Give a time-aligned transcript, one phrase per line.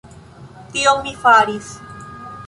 [0.71, 1.69] Tion mi faris.